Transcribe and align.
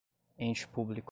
ente 0.37 0.65
público 0.67 0.99